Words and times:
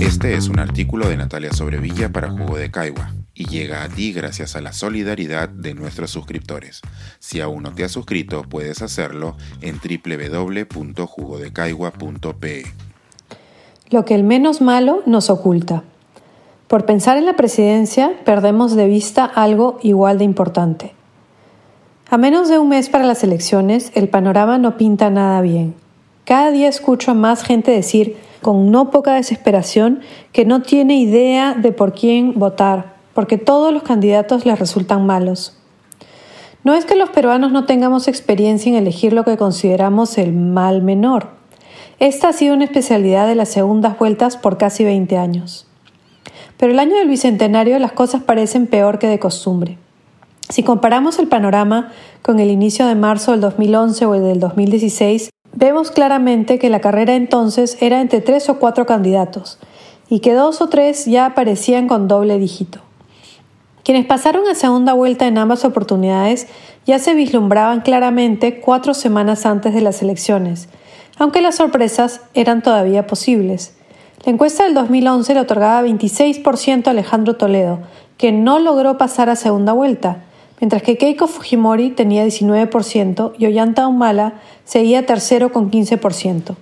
Este 0.00 0.34
es 0.34 0.48
un 0.48 0.58
artículo 0.58 1.08
de 1.08 1.16
Natalia 1.16 1.52
Sobrevilla 1.52 2.08
para 2.10 2.30
Jugo 2.30 2.56
de 2.56 2.68
Caigua 2.70 3.12
y 3.34 3.44
llega 3.46 3.84
a 3.84 3.88
ti 3.88 4.12
gracias 4.12 4.56
a 4.56 4.60
la 4.60 4.72
solidaridad 4.72 5.48
de 5.48 5.74
nuestros 5.74 6.10
suscriptores. 6.10 6.82
Si 7.20 7.40
aún 7.40 7.62
no 7.62 7.72
te 7.72 7.84
has 7.84 7.92
suscrito, 7.92 8.42
puedes 8.42 8.82
hacerlo 8.82 9.36
en 9.60 9.78
www.jugodecaigua.pe. 9.78 12.64
Lo 13.90 14.04
que 14.04 14.16
el 14.16 14.24
menos 14.24 14.60
malo 14.60 15.04
nos 15.06 15.30
oculta. 15.30 15.84
Por 16.66 16.84
pensar 16.84 17.16
en 17.16 17.26
la 17.26 17.36
presidencia, 17.36 18.10
perdemos 18.24 18.74
de 18.74 18.88
vista 18.88 19.24
algo 19.24 19.78
igual 19.82 20.18
de 20.18 20.24
importante. 20.24 20.97
A 22.10 22.16
menos 22.16 22.48
de 22.48 22.58
un 22.58 22.70
mes 22.70 22.88
para 22.88 23.04
las 23.04 23.22
elecciones, 23.22 23.92
el 23.94 24.08
panorama 24.08 24.56
no 24.56 24.78
pinta 24.78 25.10
nada 25.10 25.42
bien. 25.42 25.74
Cada 26.24 26.50
día 26.50 26.66
escucho 26.66 27.10
a 27.10 27.14
más 27.14 27.42
gente 27.42 27.70
decir, 27.70 28.16
con 28.40 28.70
no 28.70 28.90
poca 28.90 29.12
desesperación, 29.12 30.00
que 30.32 30.46
no 30.46 30.62
tiene 30.62 30.98
idea 30.98 31.52
de 31.52 31.70
por 31.70 31.92
quién 31.92 32.38
votar, 32.38 32.94
porque 33.12 33.36
todos 33.36 33.74
los 33.74 33.82
candidatos 33.82 34.46
les 34.46 34.58
resultan 34.58 35.04
malos. 35.04 35.58
No 36.64 36.72
es 36.72 36.86
que 36.86 36.94
los 36.94 37.10
peruanos 37.10 37.52
no 37.52 37.66
tengamos 37.66 38.08
experiencia 38.08 38.70
en 38.70 38.76
elegir 38.76 39.12
lo 39.12 39.24
que 39.24 39.36
consideramos 39.36 40.16
el 40.16 40.32
mal 40.32 40.80
menor. 40.80 41.28
Esta 41.98 42.28
ha 42.28 42.32
sido 42.32 42.54
una 42.54 42.64
especialidad 42.64 43.26
de 43.28 43.34
las 43.34 43.50
segundas 43.50 43.98
vueltas 43.98 44.38
por 44.38 44.56
casi 44.56 44.82
20 44.82 45.18
años. 45.18 45.66
Pero 46.56 46.72
el 46.72 46.78
año 46.78 46.96
del 46.96 47.08
Bicentenario 47.08 47.78
las 47.78 47.92
cosas 47.92 48.22
parecen 48.22 48.66
peor 48.66 48.98
que 48.98 49.08
de 49.08 49.18
costumbre. 49.18 49.76
Si 50.48 50.62
comparamos 50.62 51.18
el 51.18 51.28
panorama 51.28 51.92
con 52.22 52.40
el 52.40 52.50
inicio 52.50 52.86
de 52.86 52.94
marzo 52.94 53.32
del 53.32 53.40
2011 53.42 54.06
o 54.06 54.14
el 54.14 54.22
del 54.22 54.40
2016, 54.40 55.28
vemos 55.52 55.90
claramente 55.90 56.58
que 56.58 56.70
la 56.70 56.80
carrera 56.80 57.14
entonces 57.14 57.76
era 57.80 58.00
entre 58.00 58.22
tres 58.22 58.48
o 58.48 58.58
cuatro 58.58 58.86
candidatos 58.86 59.58
y 60.08 60.20
que 60.20 60.32
dos 60.32 60.62
o 60.62 60.68
tres 60.68 61.04
ya 61.04 61.26
aparecían 61.26 61.86
con 61.86 62.08
doble 62.08 62.38
dígito. 62.38 62.80
Quienes 63.84 64.06
pasaron 64.06 64.48
a 64.48 64.54
segunda 64.54 64.94
vuelta 64.94 65.26
en 65.26 65.36
ambas 65.36 65.66
oportunidades 65.66 66.46
ya 66.86 66.98
se 66.98 67.14
vislumbraban 67.14 67.82
claramente 67.82 68.60
cuatro 68.60 68.94
semanas 68.94 69.44
antes 69.44 69.74
de 69.74 69.82
las 69.82 70.00
elecciones, 70.00 70.70
aunque 71.18 71.42
las 71.42 71.56
sorpresas 71.56 72.22
eran 72.32 72.62
todavía 72.62 73.06
posibles. 73.06 73.74
La 74.24 74.32
encuesta 74.32 74.64
del 74.64 74.74
2011 74.74 75.34
le 75.34 75.40
otorgaba 75.40 75.86
26% 75.86 76.86
a 76.86 76.90
Alejandro 76.90 77.36
Toledo, 77.36 77.80
que 78.16 78.32
no 78.32 78.58
logró 78.58 78.96
pasar 78.96 79.28
a 79.28 79.36
segunda 79.36 79.72
vuelta, 79.74 80.24
mientras 80.60 80.82
que 80.82 80.96
Keiko 80.96 81.26
Fujimori 81.26 81.90
tenía 81.90 82.26
19% 82.26 83.32
y 83.38 83.46
Ollanta 83.46 83.86
Humala 83.86 84.40
seguía 84.64 85.06
tercero 85.06 85.52
con 85.52 85.70
15%. 85.70 86.56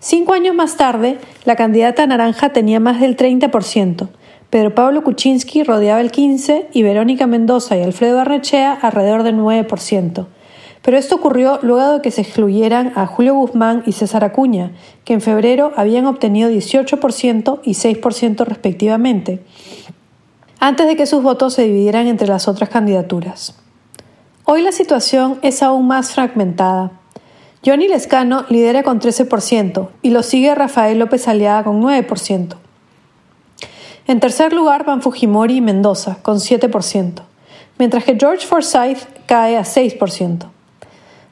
Cinco 0.00 0.32
años 0.32 0.54
más 0.54 0.76
tarde, 0.76 1.18
la 1.44 1.56
candidata 1.56 2.06
naranja 2.06 2.50
tenía 2.50 2.78
más 2.78 3.00
del 3.00 3.16
30%, 3.16 4.08
Pedro 4.50 4.74
Pablo 4.74 5.04
Kuczynski 5.04 5.62
rodeaba 5.62 6.00
el 6.00 6.10
15% 6.10 6.68
y 6.72 6.82
Verónica 6.82 7.26
Mendoza 7.26 7.76
y 7.76 7.82
Alfredo 7.82 8.20
Arrechea 8.20 8.72
alrededor 8.72 9.22
del 9.22 9.36
9%. 9.36 10.26
Pero 10.80 10.96
esto 10.96 11.16
ocurrió 11.16 11.58
luego 11.60 11.94
de 11.94 12.00
que 12.00 12.10
se 12.10 12.22
excluyeran 12.22 12.92
a 12.94 13.06
Julio 13.06 13.34
Guzmán 13.34 13.82
y 13.84 13.92
César 13.92 14.24
Acuña, 14.24 14.72
que 15.04 15.12
en 15.12 15.20
febrero 15.20 15.72
habían 15.76 16.06
obtenido 16.06 16.48
18% 16.48 17.60
y 17.62 17.72
6% 17.72 18.46
respectivamente, 18.46 19.40
antes 20.60 20.86
de 20.86 20.96
que 20.96 21.06
sus 21.06 21.22
votos 21.22 21.54
se 21.54 21.64
dividieran 21.64 22.06
entre 22.06 22.28
las 22.28 22.48
otras 22.48 22.68
candidaturas. 22.68 23.54
Hoy 24.44 24.62
la 24.62 24.72
situación 24.72 25.38
es 25.42 25.62
aún 25.62 25.86
más 25.86 26.12
fragmentada. 26.12 26.92
Johnny 27.64 27.88
Lescano 27.88 28.44
lidera 28.48 28.82
con 28.82 29.00
13% 29.00 29.88
y 30.02 30.10
lo 30.10 30.22
sigue 30.22 30.54
Rafael 30.54 30.98
López 30.98 31.28
Aliaga 31.28 31.64
con 31.64 31.82
9%. 31.82 32.56
En 34.06 34.20
tercer 34.20 34.52
lugar 34.52 34.86
van 34.86 35.02
Fujimori 35.02 35.56
y 35.56 35.60
Mendoza 35.60 36.16
con 36.22 36.38
7%, 36.38 37.22
mientras 37.78 38.04
que 38.04 38.16
George 38.18 38.46
Forsyth 38.46 39.06
cae 39.26 39.56
a 39.56 39.64
6%. 39.64 40.46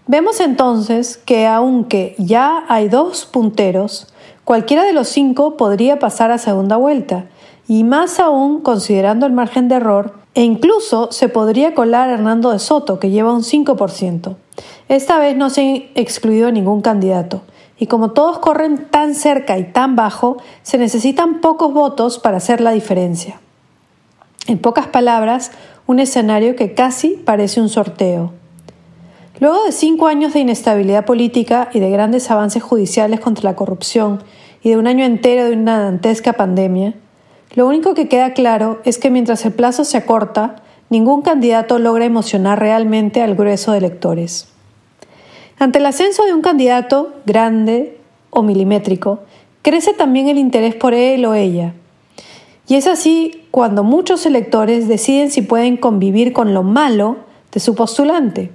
Vemos 0.09 0.41
entonces 0.41 1.17
que 1.17 1.47
aunque 1.47 2.15
ya 2.19 2.65
hay 2.69 2.89
dos 2.89 3.25
punteros, 3.25 4.13
cualquiera 4.45 4.85
de 4.85 4.93
los 4.93 5.09
cinco 5.09 5.57
podría 5.57 5.99
pasar 5.99 6.31
a 6.31 6.39
segunda 6.39 6.77
vuelta, 6.77 7.27
y 7.69 7.85
más 7.85 8.21
aún 8.21 8.61
considerando 8.61 9.27
el 9.27 9.33
margen 9.33 9.69
de 9.69 9.77
error, 9.77 10.15
e 10.35 10.43
incluso 10.43 11.11
se 11.13 11.29
podría 11.29 11.75
colar 11.75 12.11
Hernando 12.11 12.53
de 12.53 12.59
Soto, 12.59 12.99
que 13.01 13.11
lleva 13.11 13.33
un 13.33 13.43
5%. 13.43 14.37
Esta 14.89 15.19
vez 15.19 15.37
no 15.37 15.51
se 15.51 15.91
ha 15.97 16.01
excluido 16.01 16.53
ningún 16.53 16.83
candidato, 16.83 17.43
y 17.79 17.87
como 17.87 18.13
todos 18.13 18.39
corren 18.39 18.87
tan 18.91 19.15
cerca 19.15 19.59
y 19.59 19.65
tan 19.65 19.97
bajo, 19.97 20.39
se 20.63 20.79
necesitan 20.79 21.41
pocos 21.41 21.73
votos 21.73 22.19
para 22.19 22.37
hacer 22.37 22.61
la 22.61 22.73
diferencia. 22.73 23.41
En 24.47 24.59
pocas 24.59 24.87
palabras, 24.87 25.51
un 25.87 25.99
escenario 25.99 26.57
que 26.57 26.75
casi 26.75 27.11
parece 27.11 27.61
un 27.61 27.69
sorteo. 27.69 28.33
Luego 29.39 29.65
de 29.65 29.73
cinco 29.73 30.07
años 30.07 30.33
de 30.33 30.41
inestabilidad 30.41 31.05
política 31.05 31.69
y 31.73 31.81
de 31.81 31.91
grandes 31.91 32.31
avances 32.31 32.63
judiciales 32.63 33.21
contra 33.21 33.51
la 33.51 33.57
corrupción 33.57 34.23
y 34.63 34.71
de 34.71 34.79
un 34.79 34.87
año 34.87 35.05
entero 35.05 35.45
de 35.45 35.53
una 35.53 35.79
dantesca 35.79 36.33
pandemia, 36.33 36.95
lo 37.57 37.67
único 37.67 37.95
que 37.95 38.07
queda 38.07 38.35
claro 38.35 38.81
es 38.85 38.99
que 38.99 39.11
mientras 39.11 39.45
el 39.47 39.53
plazo 39.53 39.85
se 39.85 39.97
acorta, 39.97 40.57
ningún 40.91 41.23
candidato 41.23 41.79
logra 41.79 42.05
emocionar 42.05 42.61
realmente 42.61 43.23
al 43.23 43.35
grueso 43.35 43.73
de 43.73 43.79
electores. 43.79 44.49
Ante 45.59 45.79
el 45.79 45.87
ascenso 45.87 46.25
de 46.27 46.35
un 46.35 46.43
candidato 46.43 47.15
grande 47.25 47.99
o 48.29 48.43
milimétrico, 48.43 49.21
crece 49.63 49.95
también 49.95 50.29
el 50.29 50.37
interés 50.37 50.75
por 50.75 50.93
él 50.93 51.25
o 51.25 51.33
ella. 51.33 51.73
Y 52.69 52.75
es 52.75 52.87
así 52.87 53.47
cuando 53.51 53.85
muchos 53.85 54.27
electores 54.27 54.87
deciden 54.87 55.31
si 55.31 55.41
pueden 55.41 55.79
convivir 55.79 56.35
con 56.35 56.53
lo 56.53 56.63
malo 56.63 57.17
de 57.53 57.61
su 57.61 57.75
postulante. 57.75 58.53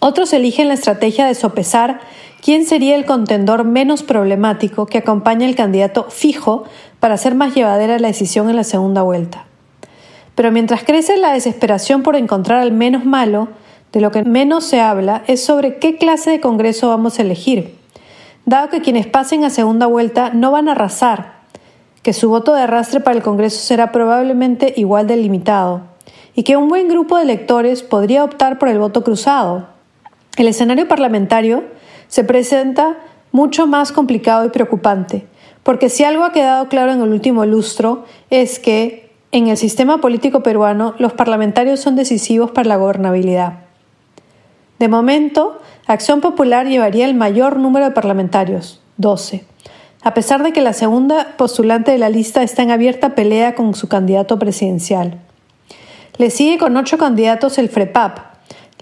Otros 0.00 0.32
eligen 0.32 0.68
la 0.68 0.74
estrategia 0.74 1.26
de 1.26 1.34
sopesar 1.34 2.00
quién 2.42 2.64
sería 2.64 2.96
el 2.96 3.04
contendor 3.04 3.64
menos 3.64 4.02
problemático 4.02 4.86
que 4.86 4.98
acompaña 4.98 5.46
al 5.46 5.56
candidato 5.56 6.06
fijo 6.08 6.64
para 7.06 7.14
hacer 7.14 7.36
más 7.36 7.54
llevadera 7.54 8.00
la 8.00 8.08
decisión 8.08 8.50
en 8.50 8.56
la 8.56 8.64
segunda 8.64 9.02
vuelta. 9.02 9.44
Pero 10.34 10.50
mientras 10.50 10.82
crece 10.82 11.16
la 11.16 11.34
desesperación 11.34 12.02
por 12.02 12.16
encontrar 12.16 12.58
al 12.58 12.72
menos 12.72 13.04
malo, 13.04 13.46
de 13.92 14.00
lo 14.00 14.10
que 14.10 14.24
menos 14.24 14.64
se 14.64 14.80
habla 14.80 15.22
es 15.28 15.40
sobre 15.40 15.76
qué 15.78 15.98
clase 15.98 16.32
de 16.32 16.40
Congreso 16.40 16.88
vamos 16.88 17.16
a 17.16 17.22
elegir, 17.22 17.76
dado 18.44 18.70
que 18.70 18.80
quienes 18.80 19.06
pasen 19.06 19.44
a 19.44 19.50
segunda 19.50 19.86
vuelta 19.86 20.30
no 20.30 20.50
van 20.50 20.68
a 20.68 20.72
arrasar, 20.72 21.34
que 22.02 22.12
su 22.12 22.28
voto 22.28 22.54
de 22.54 22.62
arrastre 22.62 22.98
para 22.98 23.16
el 23.16 23.22
Congreso 23.22 23.60
será 23.60 23.92
probablemente 23.92 24.74
igual 24.76 25.06
de 25.06 25.16
limitado, 25.16 25.82
y 26.34 26.42
que 26.42 26.56
un 26.56 26.68
buen 26.68 26.88
grupo 26.88 27.18
de 27.18 27.22
electores 27.22 27.84
podría 27.84 28.24
optar 28.24 28.58
por 28.58 28.68
el 28.68 28.80
voto 28.80 29.04
cruzado, 29.04 29.68
el 30.38 30.48
escenario 30.48 30.88
parlamentario 30.88 31.62
se 32.08 32.24
presenta 32.24 32.96
mucho 33.30 33.68
más 33.68 33.92
complicado 33.92 34.44
y 34.44 34.48
preocupante, 34.48 35.28
porque 35.66 35.88
si 35.88 36.04
algo 36.04 36.22
ha 36.22 36.30
quedado 36.30 36.68
claro 36.68 36.92
en 36.92 37.02
el 37.02 37.08
último 37.08 37.44
lustro 37.44 38.04
es 38.30 38.60
que 38.60 39.10
en 39.32 39.48
el 39.48 39.56
sistema 39.56 39.98
político 39.98 40.44
peruano 40.44 40.94
los 40.98 41.12
parlamentarios 41.12 41.80
son 41.80 41.96
decisivos 41.96 42.52
para 42.52 42.68
la 42.68 42.76
gobernabilidad. 42.76 43.64
De 44.78 44.86
momento, 44.86 45.60
Acción 45.88 46.20
Popular 46.20 46.68
llevaría 46.68 47.04
el 47.04 47.16
mayor 47.16 47.58
número 47.58 47.84
de 47.84 47.90
parlamentarios, 47.90 48.80
12, 48.98 49.44
a 50.04 50.14
pesar 50.14 50.44
de 50.44 50.52
que 50.52 50.60
la 50.60 50.72
segunda 50.72 51.34
postulante 51.36 51.90
de 51.90 51.98
la 51.98 52.10
lista 52.10 52.44
está 52.44 52.62
en 52.62 52.70
abierta 52.70 53.16
pelea 53.16 53.56
con 53.56 53.74
su 53.74 53.88
candidato 53.88 54.38
presidencial. 54.38 55.18
Le 56.16 56.30
sigue 56.30 56.58
con 56.58 56.76
ocho 56.76 56.96
candidatos 56.96 57.58
el 57.58 57.70
FREPAP, 57.70 58.18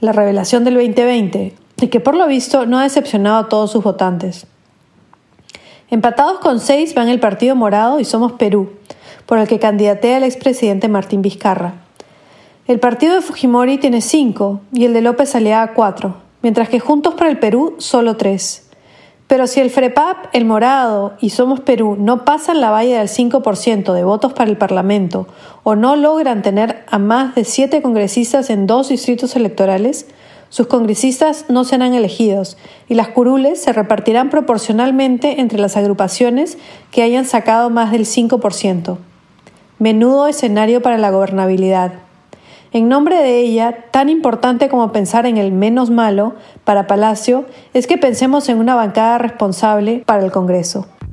la 0.00 0.12
revelación 0.12 0.64
del 0.64 0.74
2020, 0.74 1.54
y 1.80 1.86
que 1.88 2.00
por 2.00 2.14
lo 2.14 2.26
visto 2.26 2.66
no 2.66 2.78
ha 2.78 2.82
decepcionado 2.82 3.38
a 3.38 3.48
todos 3.48 3.72
sus 3.72 3.82
votantes. 3.82 4.46
Empatados 5.94 6.40
con 6.40 6.58
seis 6.58 6.92
van 6.92 7.08
el 7.08 7.20
Partido 7.20 7.54
Morado 7.54 8.00
y 8.00 8.04
Somos 8.04 8.32
Perú, 8.32 8.68
por 9.26 9.38
el 9.38 9.46
que 9.46 9.60
candidatea 9.60 10.16
el 10.16 10.24
expresidente 10.24 10.88
Martín 10.88 11.22
Vizcarra. 11.22 11.74
El 12.66 12.80
partido 12.80 13.14
de 13.14 13.20
Fujimori 13.20 13.78
tiene 13.78 14.00
cinco 14.00 14.60
y 14.72 14.86
el 14.86 14.92
de 14.92 15.02
López 15.02 15.36
Aliaga 15.36 15.72
cuatro, 15.72 16.16
mientras 16.42 16.68
que 16.68 16.80
Juntos 16.80 17.14
para 17.14 17.30
el 17.30 17.38
Perú 17.38 17.76
solo 17.78 18.16
tres. 18.16 18.68
Pero 19.28 19.46
si 19.46 19.60
el 19.60 19.70
FREPAP, 19.70 20.30
el 20.32 20.44
Morado 20.44 21.12
y 21.20 21.30
Somos 21.30 21.60
Perú 21.60 21.96
no 21.96 22.24
pasan 22.24 22.60
la 22.60 22.70
valla 22.70 22.98
del 22.98 23.08
5% 23.08 23.92
de 23.92 24.02
votos 24.02 24.32
para 24.32 24.50
el 24.50 24.56
Parlamento 24.56 25.28
o 25.62 25.76
no 25.76 25.94
logran 25.94 26.42
tener 26.42 26.84
a 26.90 26.98
más 26.98 27.36
de 27.36 27.44
siete 27.44 27.82
congresistas 27.82 28.50
en 28.50 28.66
dos 28.66 28.88
distritos 28.88 29.36
electorales, 29.36 30.08
sus 30.54 30.68
congresistas 30.68 31.46
no 31.48 31.64
serán 31.64 31.94
elegidos 31.94 32.56
y 32.88 32.94
las 32.94 33.08
curules 33.08 33.60
se 33.60 33.72
repartirán 33.72 34.30
proporcionalmente 34.30 35.40
entre 35.40 35.58
las 35.58 35.76
agrupaciones 35.76 36.58
que 36.92 37.02
hayan 37.02 37.24
sacado 37.24 37.70
más 37.70 37.90
del 37.90 38.02
5%. 38.02 38.98
Menudo 39.80 40.28
escenario 40.28 40.80
para 40.80 40.96
la 40.96 41.10
gobernabilidad. 41.10 41.94
En 42.70 42.88
nombre 42.88 43.16
de 43.16 43.40
ella, 43.40 43.86
tan 43.90 44.08
importante 44.08 44.68
como 44.68 44.92
pensar 44.92 45.26
en 45.26 45.38
el 45.38 45.50
menos 45.50 45.90
malo 45.90 46.36
para 46.62 46.86
Palacio 46.86 47.46
es 47.72 47.88
que 47.88 47.98
pensemos 47.98 48.48
en 48.48 48.58
una 48.58 48.76
bancada 48.76 49.18
responsable 49.18 50.04
para 50.06 50.24
el 50.24 50.30
Congreso. 50.30 50.86